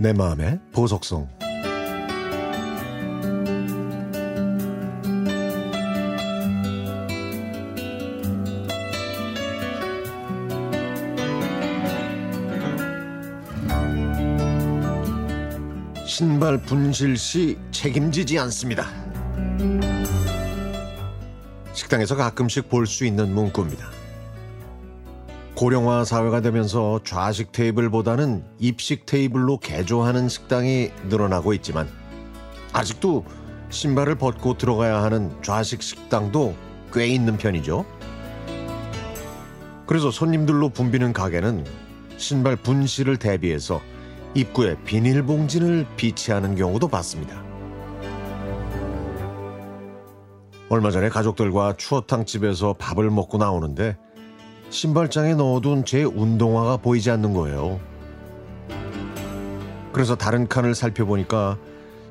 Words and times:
내 0.00 0.14
마음의 0.14 0.58
보석성 0.72 1.28
신발 16.06 16.56
분실 16.62 17.18
시 17.18 17.58
책임지지 17.70 18.38
않습니다. 18.38 18.86
식당에서 21.74 22.16
가끔씩 22.16 22.70
볼 22.70 22.86
수 22.86 23.04
있는 23.04 23.34
문구입니다. 23.34 23.99
고령화 25.60 26.06
사회가 26.06 26.40
되면서 26.40 27.00
좌식 27.04 27.52
테이블보다는 27.52 28.42
입식 28.60 29.04
테이블로 29.04 29.58
개조하는 29.58 30.26
식당이 30.30 30.90
늘어나고 31.10 31.52
있지만 31.52 31.86
아직도 32.72 33.26
신발을 33.68 34.14
벗고 34.14 34.56
들어가야 34.56 35.02
하는 35.02 35.30
좌식 35.42 35.82
식당도 35.82 36.54
꽤 36.94 37.08
있는 37.08 37.36
편이죠. 37.36 37.84
그래서 39.86 40.10
손님들로 40.10 40.70
붐비는 40.70 41.12
가게는 41.12 41.66
신발 42.16 42.56
분실을 42.56 43.18
대비해서 43.18 43.82
입구에 44.32 44.76
비닐봉지를 44.86 45.86
비치하는 45.98 46.56
경우도 46.56 46.88
봤습니다. 46.88 47.44
얼마 50.70 50.90
전에 50.90 51.10
가족들과 51.10 51.74
추어탕 51.76 52.24
집에서 52.24 52.72
밥을 52.78 53.10
먹고 53.10 53.36
나오는데 53.36 53.98
신발장에 54.70 55.34
넣어둔 55.34 55.84
제 55.84 56.04
운동화가 56.04 56.76
보이지 56.78 57.10
않는 57.10 57.34
거예요. 57.34 57.80
그래서 59.92 60.14
다른 60.14 60.46
칸을 60.46 60.76
살펴보니까 60.76 61.58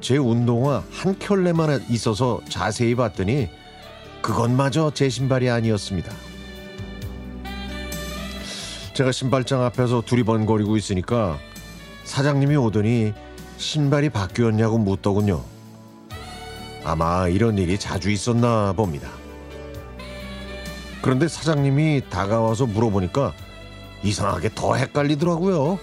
제 0.00 0.16
운동화 0.16 0.84
한 0.90 1.18
켤레만 1.18 1.84
있어서 1.90 2.40
자세히 2.48 2.94
봤더니 2.94 3.48
그것마저 4.22 4.92
제 4.94 5.08
신발이 5.08 5.50
아니었습니다. 5.50 6.12
제가 8.94 9.10
신발장 9.10 9.62
앞에서 9.64 10.02
두리번거리고 10.02 10.76
있으니까 10.76 11.38
사장님이 12.04 12.54
오더니 12.56 13.12
신발이 13.56 14.10
바뀌었냐고 14.10 14.78
묻더군요. 14.78 15.42
아마 16.84 17.26
이런 17.26 17.58
일이 17.58 17.76
자주 17.78 18.10
있었나 18.10 18.72
봅니다. 18.74 19.23
그런데 21.04 21.28
사장님이 21.28 22.00
다가와서 22.08 22.64
물어보니까 22.64 23.34
이상하게 24.02 24.48
더 24.54 24.74
헷갈리더라고요. 24.74 25.78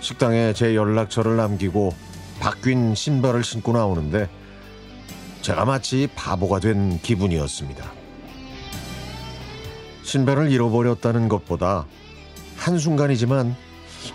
식당에 0.00 0.52
제 0.54 0.74
연락처를 0.74 1.36
남기고 1.36 1.94
바뀐 2.40 2.96
신발을 2.96 3.44
신고 3.44 3.74
나오는데 3.74 4.28
제가 5.40 5.64
마치 5.64 6.08
바보가 6.16 6.58
된 6.58 7.00
기분이었습니다. 7.00 7.92
신발을 10.02 10.50
잃어버렸다는 10.50 11.28
것보다 11.28 11.86
한순간이지만 12.56 13.54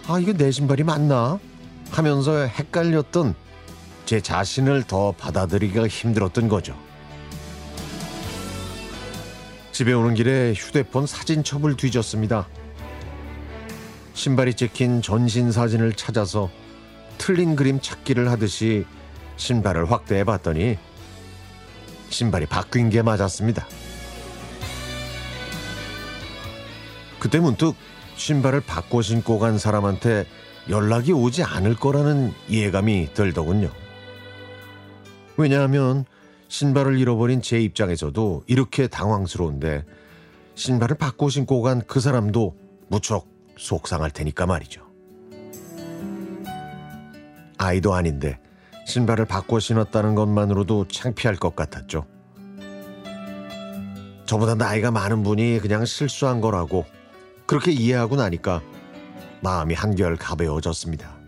아, 0.09 0.19
이거 0.19 0.33
내 0.33 0.51
신발이 0.51 0.83
맞나? 0.83 1.39
하면서 1.91 2.33
헷갈렸던 2.39 3.35
제 4.05 4.19
자신을 4.19 4.83
더 4.83 5.13
받아들이기가 5.13 5.87
힘들었던 5.87 6.49
거죠. 6.49 6.88
집에 9.79 9.93
오는 9.93 10.13
길에 10.13 10.51
휴대폰 10.53 11.07
사진첩을 11.07 11.77
뒤졌습니다. 11.77 12.49
신발이 14.13 14.55
찍힌 14.55 15.01
전신 15.01 15.53
사진을 15.53 15.93
찾아서 15.93 16.49
틀린 17.17 17.55
그림 17.55 17.79
찾기를 17.79 18.29
하듯이 18.29 18.85
신발을 19.37 19.89
확대해 19.89 20.25
봤더니 20.25 20.77
신발이 22.09 22.47
바뀐 22.47 22.89
게 22.89 23.01
맞았습니다. 23.01 23.65
그때 27.17 27.39
문득 27.39 27.73
신발을 28.17 28.59
바꿔 28.59 29.01
신고 29.01 29.39
간 29.39 29.57
사람한테 29.57 30.25
연락이 30.69 31.13
오지 31.13 31.43
않을 31.43 31.75
거라는 31.75 32.33
이해감이 32.49 33.13
들더군요. 33.13 33.71
왜냐하면 35.37 36.03
신발을 36.49 36.99
잃어버린 36.99 37.41
제 37.41 37.61
입장에서도 37.61 38.43
이렇게 38.47 38.87
당황스러운데 38.87 39.85
신발을 40.55 40.97
바꿔 40.97 41.29
신고 41.29 41.61
간 41.61 41.81
그 41.87 41.99
사람도 41.99 42.55
무척 42.89 43.27
속상할 43.57 44.11
테니까 44.11 44.45
말이죠. 44.47 44.81
아이도 47.57 47.93
아닌데 47.93 48.39
신발을 48.85 49.25
바꿔 49.25 49.59
신었다는 49.59 50.15
것만으로도 50.15 50.87
창피할 50.87 51.35
것 51.35 51.55
같았죠. 51.55 52.05
저보다 54.25 54.55
나이가 54.55 54.91
많은 54.91 55.23
분이 55.23 55.59
그냥 55.59 55.85
실수한 55.85 56.41
거라고 56.41 56.85
그렇게 57.45 57.71
이해하고 57.71 58.15
나니까 58.15 58.61
마음이 59.41 59.73
한결 59.75 60.15
가벼워졌습니다. 60.15 61.18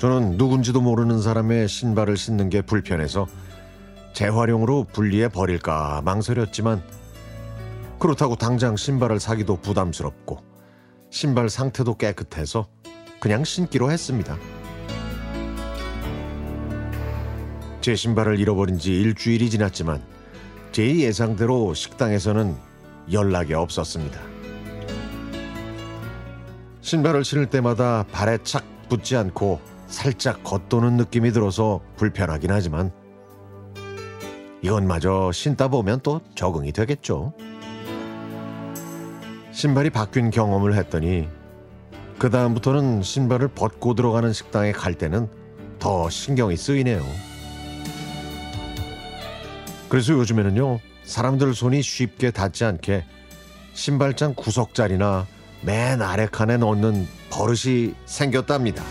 저는 0.00 0.38
누군지도 0.38 0.80
모르는 0.80 1.20
사람의 1.20 1.68
신발을 1.68 2.16
신는 2.16 2.48
게 2.48 2.62
불편해서 2.62 3.26
재활용으로 4.14 4.84
분리해 4.84 5.28
버릴까 5.28 6.00
망설였지만 6.06 6.82
그렇다고 7.98 8.34
당장 8.34 8.76
신발을 8.76 9.20
사기도 9.20 9.56
부담스럽고 9.56 10.42
신발 11.10 11.50
상태도 11.50 11.98
깨끗해서 11.98 12.66
그냥 13.20 13.44
신기로 13.44 13.90
했습니다. 13.92 14.38
제 17.82 17.94
신발을 17.94 18.40
잃어버린 18.40 18.78
지 18.78 18.98
일주일이 18.98 19.50
지났지만 19.50 20.02
제 20.72 20.96
예상대로 20.96 21.74
식당에서는 21.74 22.56
연락이 23.12 23.52
없었습니다. 23.52 24.18
신발을 26.80 27.22
신을 27.22 27.50
때마다 27.50 28.06
발에 28.10 28.38
착 28.44 28.64
붙지 28.88 29.14
않고 29.14 29.60
살짝 29.90 30.42
겉도는 30.44 30.96
느낌이 30.96 31.32
들어서 31.32 31.80
불편하긴 31.96 32.50
하지만 32.50 32.90
이건 34.62 34.86
마저 34.86 35.32
신다 35.32 35.68
보면 35.68 36.00
또 36.02 36.20
적응이 36.34 36.72
되겠죠. 36.72 37.34
신발이 39.52 39.90
바뀐 39.90 40.30
경험을 40.30 40.74
했더니 40.76 41.28
그 42.18 42.30
다음부터는 42.30 43.02
신발을 43.02 43.48
벗고 43.48 43.94
들어가는 43.94 44.32
식당에 44.32 44.72
갈 44.72 44.94
때는 44.94 45.28
더 45.78 46.08
신경이 46.08 46.56
쓰이네요. 46.56 47.04
그래서 49.88 50.12
요즘에는요 50.12 50.78
사람들 51.02 51.54
손이 51.54 51.82
쉽게 51.82 52.30
닿지 52.30 52.64
않게 52.64 53.04
신발장 53.72 54.34
구석자리나 54.34 55.26
맨 55.62 56.00
아래 56.00 56.26
칸에 56.26 56.58
넣는 56.58 57.08
버릇이 57.30 57.94
생겼답니다. 58.06 58.84